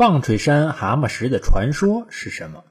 [0.00, 2.64] 棒槌山蛤蟆石的传说是什么？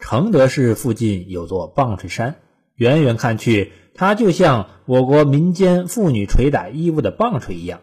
[0.00, 2.40] 承德市附近有座棒槌山，
[2.74, 7.82] 远远看去，它就像我国民间妇女捶打衣物的棒槌一样；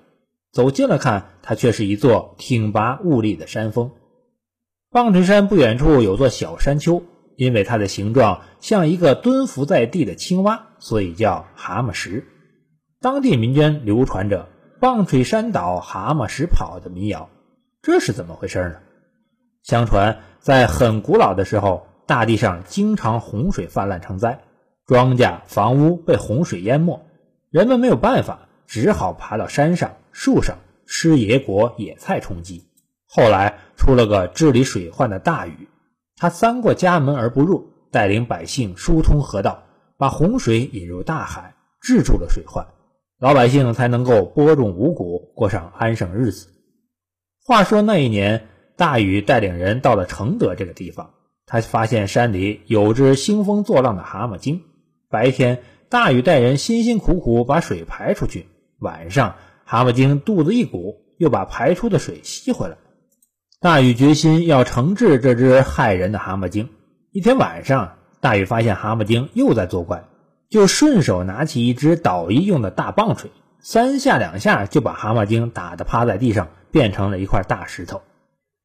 [0.51, 3.91] 走近了看，它却是一座挺拔兀立的山峰。
[4.91, 7.03] 棒槌山不远处有座小山丘，
[7.37, 12.27] 因为它的形状像一个蹲伏在地的青蛙，所以叫蛤蟆石。
[12.99, 14.49] 当地民间流传着
[14.81, 17.29] “棒槌山倒，蛤蟆石跑”的民谣，
[17.85, 18.77] 这是怎么回事呢？
[19.61, 21.85] 相传在很古老的时候。
[22.07, 24.41] 大地上经常洪水泛滥成灾，
[24.85, 27.03] 庄稼、房屋被洪水淹没，
[27.49, 32.69] 人们没有办法，只好爬到山上、树上吃野果、野菜充饥。
[33.07, 35.67] 后来出了个治理水患的大禹，
[36.15, 39.63] 他三过家门而不入，带领百姓疏通河道，
[39.97, 42.67] 把洪水引入大海，治住了水患，
[43.19, 46.54] 老百姓才能够播种五谷，过上安生日子。
[47.47, 51.11] 话说那一年，大禹带领人到了承德这个地方。
[51.45, 54.63] 他发现山里有只兴风作浪的蛤蟆精。
[55.11, 58.47] 白天，大禹带人辛辛苦苦把水排出去；
[58.79, 62.77] 晚上，蛤蟆精肚子一鼓，又把排出的水吸回来。
[63.59, 66.69] 大禹决心要惩治这只害人的蛤蟆精。
[67.11, 70.05] 一天晚上，大禹发现蛤蟆精又在作怪，
[70.49, 78.01] 就顺手拿起一只捣衣用的大棒槌，三下两下就把蛤蟆精打得趴在地上，变成了一块大石头。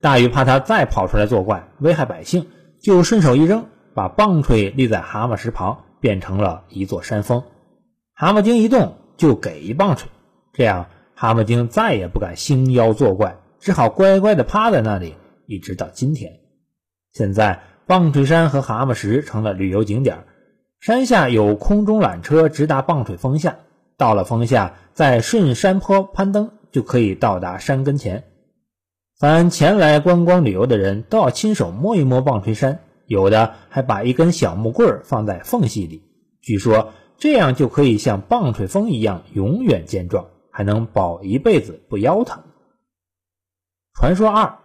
[0.01, 2.49] 大禹怕他再跑出来作怪，危害百姓。
[2.83, 7.45] 就顺手一扔，把棒槌立在蛤蟆石旁，变成了一座山峰。
[8.15, 10.09] 蛤蟆精一动，就给一棒槌，
[10.53, 15.15] 这样蛤蟆精再也不敢兴妖作怪，只好乖乖地趴在那里，
[15.47, 16.33] 一直到今天。
[17.13, 20.25] 现在棒槌山和蛤蟆石成了旅游景点，
[20.81, 23.59] 山下有空中缆车直达棒槌峰下，
[23.97, 28.25] 到了峰下再顺山坡攀登，就可以到达山跟前。
[29.19, 36.03] 凡前来观光旅游的人都要亲手摸一摸棒槌山，有的还把一根小木棍放在缝隙里，
[36.41, 42.43] 据说这样就可以像棒槌峰一样永远健壮，还能保一辈子不腰疼。
[43.93, 44.61] 传说二，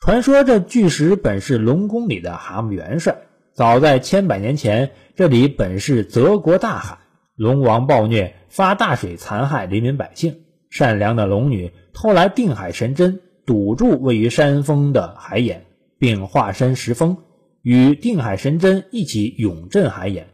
[0.00, 3.22] 传说这巨石本是龙宫里的蛤蟆元帅，
[3.54, 6.98] 早在千百年前，这里本是泽国大海，
[7.36, 10.42] 龙王暴虐，发大水残害黎民百姓，
[10.76, 13.20] 善良的龙女偷来定海神针。
[13.46, 15.66] 堵住位于山峰的海眼，
[15.98, 17.18] 并化身石峰，
[17.62, 20.30] 与定海神针一起永镇海眼。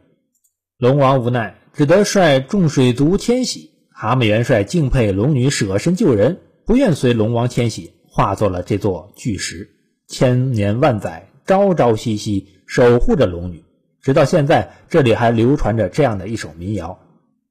[0.79, 3.69] 龙王无奈，只得率众水族迁徙。
[3.91, 9.69] 蛤蟆元帅敬佩龙女舍身救人，不愿随龙王迁徙，化作了这座巨石，
[10.07, 13.63] 千年万载，朝朝夕夕守护着龙女。
[14.01, 16.97] 直到现在，这里还流传着这样的一首民谣：“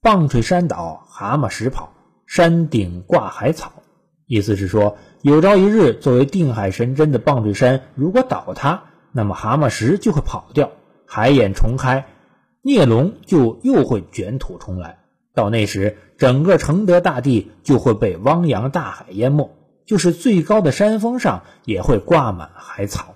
[0.02, 1.94] 棒槌山倒，蛤蟆石跑，
[2.34, 3.82] 山顶挂海草。”
[4.26, 4.96] 意思是说。
[5.20, 10.72] 有朝一日，作为定海神针的棒槌山如果倒塌，那么蛤蟆石就会跑掉，
[11.06, 12.06] 海眼重开，
[12.60, 14.98] 孽龙就又会卷土重来。
[15.32, 19.52] 到那时，整个承德大地就会被汪洋大海淹没，
[19.86, 23.14] 就是最高的山峰上也会挂满海草。